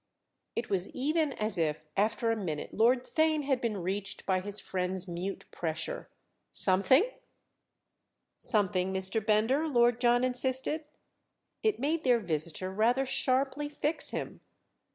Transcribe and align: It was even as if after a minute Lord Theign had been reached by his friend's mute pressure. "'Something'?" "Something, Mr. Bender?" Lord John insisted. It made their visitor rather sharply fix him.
It 0.55 0.67
was 0.67 0.89
even 0.95 1.33
as 1.33 1.59
if 1.59 1.83
after 1.95 2.31
a 2.31 2.35
minute 2.35 2.73
Lord 2.73 3.05
Theign 3.05 3.43
had 3.43 3.61
been 3.61 3.77
reached 3.77 4.25
by 4.25 4.39
his 4.41 4.59
friend's 4.59 5.07
mute 5.07 5.45
pressure. 5.51 6.09
"'Something'?" 6.51 7.07
"Something, 8.39 8.91
Mr. 8.91 9.23
Bender?" 9.23 9.67
Lord 9.67 10.01
John 10.01 10.23
insisted. 10.23 10.85
It 11.61 11.77
made 11.77 12.03
their 12.03 12.17
visitor 12.19 12.71
rather 12.73 13.05
sharply 13.05 13.69
fix 13.69 14.09
him. 14.09 14.41